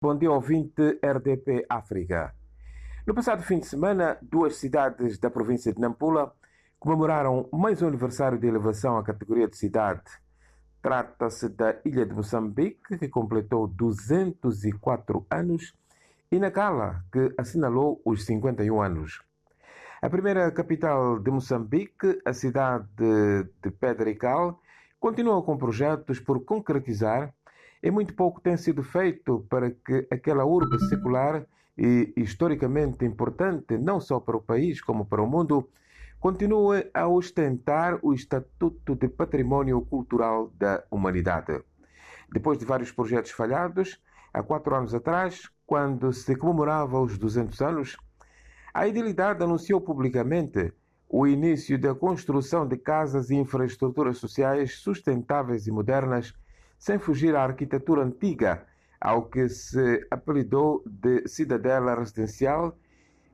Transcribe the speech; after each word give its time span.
Bom 0.00 0.16
dia, 0.16 0.30
ouvinte 0.30 0.96
RDP 1.02 1.66
África. 1.68 2.32
No 3.04 3.12
passado 3.12 3.42
fim 3.42 3.58
de 3.58 3.66
semana, 3.66 4.16
duas 4.22 4.54
cidades 4.54 5.18
da 5.18 5.28
província 5.28 5.72
de 5.72 5.80
Nampula 5.80 6.32
comemoraram 6.78 7.48
mais 7.52 7.82
um 7.82 7.88
aniversário 7.88 8.38
de 8.38 8.46
elevação 8.46 8.96
à 8.96 9.02
categoria 9.02 9.48
de 9.48 9.56
cidade. 9.56 10.04
Trata-se 10.80 11.48
da 11.48 11.80
ilha 11.84 12.06
de 12.06 12.14
Moçambique, 12.14 12.96
que 12.96 13.08
completou 13.08 13.66
204 13.66 15.26
anos, 15.28 15.74
e 16.30 16.38
Nacala, 16.38 17.04
que 17.12 17.34
assinalou 17.36 18.00
os 18.04 18.24
51 18.24 18.80
anos. 18.80 19.20
A 20.00 20.08
primeira 20.08 20.48
capital 20.52 21.18
de 21.18 21.28
Moçambique, 21.28 22.20
a 22.24 22.32
cidade 22.32 22.86
de 22.96 23.70
Pedrical, 23.72 24.60
continua 25.00 25.42
com 25.42 25.58
projetos 25.58 26.20
por 26.20 26.44
concretizar 26.44 27.34
e 27.82 27.90
muito 27.90 28.14
pouco 28.14 28.40
tem 28.40 28.56
sido 28.56 28.82
feito 28.82 29.46
para 29.48 29.70
que 29.70 30.06
aquela 30.10 30.44
urbe 30.44 30.78
secular 30.88 31.46
e 31.76 32.12
historicamente 32.16 33.04
importante, 33.04 33.78
não 33.78 34.00
só 34.00 34.18
para 34.18 34.36
o 34.36 34.42
país 34.42 34.80
como 34.80 35.04
para 35.04 35.22
o 35.22 35.26
mundo, 35.26 35.68
continue 36.18 36.90
a 36.92 37.06
ostentar 37.06 37.98
o 38.02 38.12
Estatuto 38.12 38.96
de 38.96 39.08
Património 39.08 39.80
Cultural 39.82 40.50
da 40.58 40.82
Humanidade. 40.90 41.62
Depois 42.32 42.58
de 42.58 42.64
vários 42.64 42.90
projetos 42.90 43.30
falhados, 43.30 44.02
há 44.34 44.42
quatro 44.42 44.74
anos 44.74 44.92
atrás, 44.92 45.48
quando 45.64 46.12
se 46.12 46.34
comemorava 46.34 47.00
os 47.00 47.16
200 47.16 47.60
anos, 47.62 47.96
a 48.74 48.86
Idilidade 48.86 49.42
anunciou 49.42 49.80
publicamente 49.80 50.72
o 51.08 51.26
início 51.26 51.78
da 51.78 51.94
construção 51.94 52.66
de 52.66 52.76
casas 52.76 53.30
e 53.30 53.36
infraestruturas 53.36 54.18
sociais 54.18 54.78
sustentáveis 54.78 55.66
e 55.66 55.70
modernas, 55.70 56.34
sem 56.78 56.98
fugir 56.98 57.34
à 57.34 57.42
arquitetura 57.42 58.02
antiga, 58.02 58.66
ao 59.00 59.26
que 59.26 59.48
se 59.48 60.06
apelidou 60.10 60.82
de 60.86 61.26
cidadela 61.26 61.94
residencial, 61.94 62.76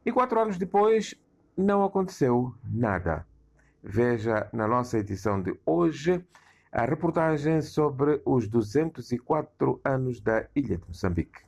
e 0.04 0.12
quatro 0.12 0.40
anos 0.40 0.58
depois 0.58 1.14
não 1.56 1.84
aconteceu 1.84 2.54
nada. 2.64 3.26
Veja 3.82 4.48
na 4.52 4.66
nossa 4.66 4.98
edição 4.98 5.40
de 5.40 5.58
hoje 5.64 6.24
a 6.72 6.84
reportagem 6.84 7.60
sobre 7.60 8.20
os 8.24 8.48
204 8.48 9.80
anos 9.84 10.20
da 10.20 10.46
Ilha 10.56 10.76
de 10.76 10.88
Moçambique. 10.88 11.44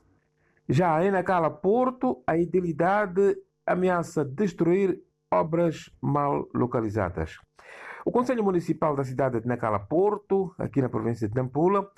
Já 0.69 1.03
em 1.05 1.10
Nacala 1.10 1.50
Porto, 1.50 2.22
a 2.27 2.36
idilidade 2.36 3.36
ameaça 3.66 4.25
destruir 4.25 5.00
obras 5.33 5.91
mal 6.00 6.48
localizadas. 6.55 7.38
O 8.07 8.12
Conselho 8.12 8.45
Municipal 8.45 8.95
da 8.95 9.03
cidade 9.03 9.41
de 9.41 9.49
Nacala 9.49 9.81
Porto, 9.81 10.55
aqui 10.57 10.81
na 10.81 10.89
província 10.89 11.29
de 11.29 11.35
Nampula, 11.35 11.91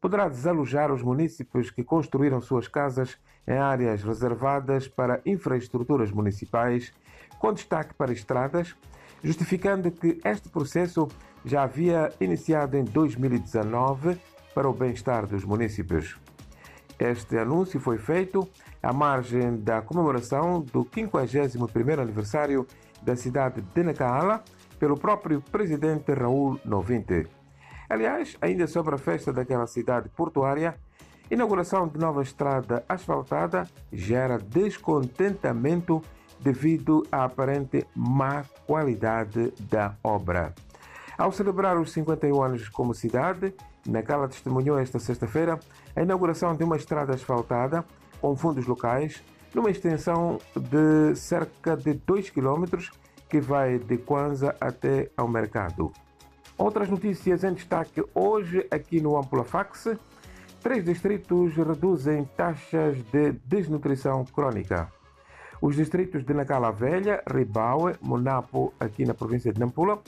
poderá 0.00 0.28
desalojar 0.28 0.92
os 0.92 1.02
municípios 1.02 1.72
que 1.72 1.82
construíram 1.82 2.40
suas 2.40 2.68
casas 2.68 3.18
em 3.48 3.58
áreas 3.58 4.04
reservadas 4.04 4.86
para 4.86 5.20
infraestruturas 5.26 6.12
municipais, 6.12 6.92
com 7.40 7.52
destaque 7.52 7.94
para 7.94 8.12
estradas, 8.12 8.76
justificando 9.24 9.90
que 9.90 10.20
este 10.24 10.48
processo 10.48 11.08
já 11.44 11.64
havia 11.64 12.12
iniciado 12.20 12.76
em 12.76 12.84
2019 12.84 14.20
para 14.54 14.70
o 14.70 14.72
bem-estar 14.72 15.26
dos 15.26 15.44
municípios. 15.44 16.16
Este 16.96 17.38
anúncio 17.38 17.80
foi 17.80 17.98
feito 17.98 18.48
à 18.80 18.92
margem 18.92 19.56
da 19.56 19.82
comemoração 19.82 20.60
do 20.60 20.84
51º 20.84 21.98
aniversário 21.98 22.64
da 23.02 23.16
cidade 23.16 23.62
de 23.62 23.82
Nacala 23.82 24.44
pelo 24.78 24.96
próprio 24.98 25.40
presidente 25.40 26.12
Raul 26.12 26.60
Novinte. 26.64 27.26
Aliás, 27.88 28.36
ainda 28.40 28.66
sobre 28.66 28.94
a 28.94 28.98
festa 28.98 29.32
daquela 29.32 29.66
cidade 29.66 30.08
portuária, 30.08 30.76
inauguração 31.30 31.86
de 31.86 31.98
nova 31.98 32.22
estrada 32.22 32.84
asfaltada 32.88 33.68
gera 33.92 34.38
descontentamento 34.38 36.02
devido 36.40 37.06
à 37.10 37.24
aparente 37.24 37.86
má 37.94 38.44
qualidade 38.66 39.52
da 39.70 39.96
obra. 40.02 40.54
Ao 41.16 41.32
celebrar 41.32 41.78
os 41.78 41.92
51 41.92 42.42
anos 42.42 42.68
como 42.68 42.94
cidade, 42.94 43.54
Nacala 43.86 44.28
testemunhou 44.28 44.78
esta 44.78 44.98
sexta-feira 44.98 45.58
a 45.94 46.02
inauguração 46.02 46.54
de 46.54 46.64
uma 46.64 46.76
estrada 46.76 47.14
asfaltada 47.14 47.84
com 48.20 48.36
fundos 48.36 48.66
locais, 48.66 49.22
numa 49.54 49.70
extensão 49.70 50.38
de 50.54 51.14
cerca 51.14 51.76
de 51.76 51.94
2 51.94 52.30
km 52.30 52.64
que 53.28 53.40
vai 53.40 53.78
de 53.78 53.98
Kwanza 53.98 54.54
até 54.60 55.10
ao 55.16 55.28
mercado. 55.28 55.92
Outras 56.58 56.88
notícias 56.88 57.44
em 57.44 57.52
destaque 57.52 58.02
hoje 58.14 58.66
aqui 58.70 59.00
no 59.00 59.16
Ampula 59.16 59.44
Fax. 59.44 59.96
Três 60.62 60.84
distritos 60.84 61.54
reduzem 61.54 62.24
taxas 62.36 62.96
de 63.12 63.32
desnutrição 63.44 64.24
crônica. 64.24 64.90
Os 65.60 65.76
distritos 65.76 66.24
de 66.24 66.34
Nacala 66.34 66.72
Velha, 66.72 67.22
Ribaue, 67.30 67.94
Monapo, 68.00 68.72
aqui 68.80 69.04
na 69.04 69.14
província 69.14 69.52
de 69.52 69.60
Nampula, 69.60 70.02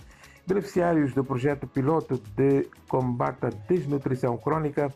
beneficiários 0.47 1.13
do 1.13 1.23
projeto 1.23 1.67
piloto 1.67 2.21
de 2.35 2.67
combate 2.89 3.47
à 3.47 3.51
desnutrição 3.51 4.37
crônica, 4.39 4.93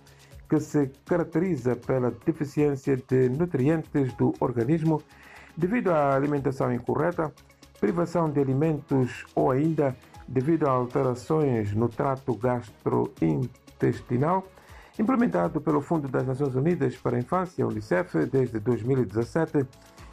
que 0.49 0.59
se 0.61 0.91
caracteriza 1.05 1.77
pela 1.77 2.11
deficiência 2.11 2.97
de 2.97 3.29
nutrientes 3.29 4.13
do 4.15 4.33
organismo 4.41 5.03
devido 5.57 5.91
à 5.91 6.15
alimentação 6.15 6.73
incorreta, 6.73 7.33
privação 7.83 8.31
de 8.31 8.41
alimentos 8.41 9.27
ou 9.35 9.51
ainda 9.51 9.95
devido 10.29 10.69
a 10.69 10.71
alterações 10.71 11.75
no 11.75 11.89
trato 11.89 12.33
gastrointestinal, 12.37 14.47
implementado 14.97 15.61
pelo 15.61 15.81
Fundo 15.81 16.07
das 16.07 16.25
Nações 16.25 16.55
Unidas 16.55 16.97
para 16.97 17.17
a 17.17 17.19
Infância, 17.19 17.67
UNICEF, 17.67 18.27
desde 18.27 18.61
2017, 18.61 19.67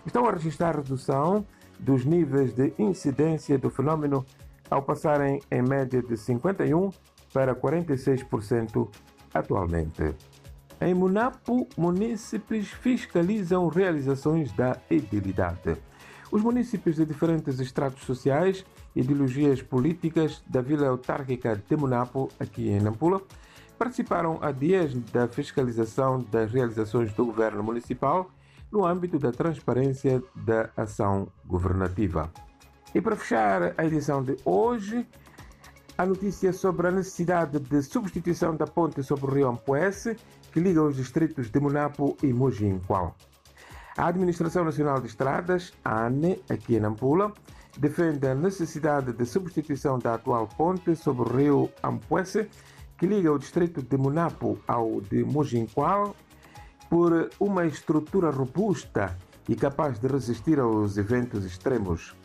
estão 0.03 0.25
a 0.25 0.31
registrar 0.31 0.77
redução 0.77 1.45
dos 1.79 2.05
níveis 2.05 2.55
de 2.55 2.73
incidência 2.79 3.55
do 3.59 3.69
fenômeno 3.69 4.25
ao 4.67 4.81
passarem 4.81 5.39
em 5.51 5.61
média 5.61 6.01
de 6.01 6.17
51 6.17 6.89
para 7.31 7.53
46% 7.53 8.89
atualmente. 9.31 10.15
Em 10.81 10.95
Munapo, 10.95 11.67
munícipes 11.77 12.69
fiscalizam 12.69 13.67
realizações 13.67 14.51
da 14.53 14.75
edilidade. 14.89 15.77
Os 16.31 16.43
municípios 16.43 16.95
de 16.95 17.05
diferentes 17.05 17.59
estratos 17.59 18.03
sociais 18.03 18.63
e 18.95 18.99
ideologias 18.99 19.63
políticas 19.63 20.43
da 20.47 20.61
Vila 20.61 20.87
Autárquica 20.87 21.55
de 21.55 21.75
Munapo, 21.75 22.29
aqui 22.39 22.69
em 22.69 22.79
Nampula, 22.79 23.19
participaram 23.79 24.37
há 24.41 24.51
dias 24.51 24.93
da 25.11 25.27
fiscalização 25.27 26.19
das 26.29 26.51
realizações 26.51 27.11
do 27.13 27.25
governo 27.25 27.63
municipal 27.63 28.29
no 28.71 28.85
âmbito 28.85 29.17
da 29.17 29.31
transparência 29.31 30.21
da 30.35 30.69
ação 30.77 31.27
governativa. 31.47 32.31
E 32.93 33.01
para 33.01 33.15
fechar 33.15 33.73
a 33.75 33.85
edição 33.85 34.21
de 34.21 34.35
hoje, 34.45 35.07
a 35.97 36.05
notícia 36.05 36.53
sobre 36.53 36.87
a 36.87 36.91
necessidade 36.91 37.59
de 37.59 37.81
substituição 37.81 38.55
da 38.55 38.67
ponte 38.67 39.01
sobre 39.01 39.25
o 39.25 39.33
rio 39.33 39.49
Ampuese, 39.49 40.15
que 40.51 40.59
liga 40.59 40.83
os 40.83 40.95
distritos 40.95 41.49
de 41.49 41.59
Munapo 41.59 42.15
e 42.21 42.31
Mojinqual. 42.31 43.15
A 43.99 44.07
Administração 44.07 44.63
Nacional 44.63 45.01
de 45.01 45.07
Estradas, 45.07 45.73
ANE, 45.83 46.41
aqui 46.49 46.77
em 46.77 46.79
Nampula, 46.79 47.33
defende 47.77 48.25
a 48.29 48.33
necessidade 48.33 49.11
de 49.11 49.25
substituição 49.25 49.99
da 49.99 50.13
atual 50.13 50.47
ponte 50.47 50.95
sobre 50.95 51.23
o 51.23 51.37
rio 51.37 51.69
Ampuese, 51.83 52.47
que 52.97 53.05
liga 53.05 53.29
o 53.29 53.37
distrito 53.37 53.81
de 53.81 53.97
Munapo 53.97 54.57
ao 54.65 55.01
de 55.01 55.21
Mojinqual, 55.25 56.15
por 56.89 57.29
uma 57.41 57.65
estrutura 57.65 58.31
robusta 58.31 59.17
e 59.49 59.55
capaz 59.57 59.99
de 59.99 60.07
resistir 60.07 60.61
aos 60.61 60.95
eventos 60.95 61.43
extremos. 61.43 62.15